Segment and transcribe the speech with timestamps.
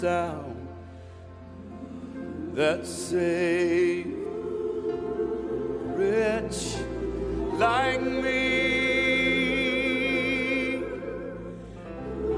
[0.00, 0.68] sound
[2.52, 4.08] that saved
[5.96, 6.76] rich
[7.54, 8.42] like me.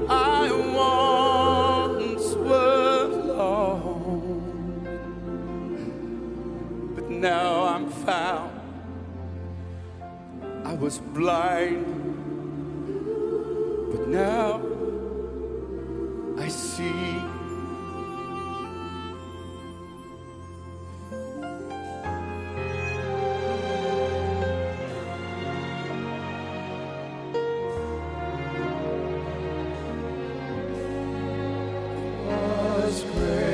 [0.07, 0.51] I
[0.85, 4.25] once was lost,
[6.95, 8.51] but now I'm found.
[10.63, 11.85] I was blind,
[13.91, 14.61] but now
[16.37, 17.38] I see.
[32.89, 33.48] Was great.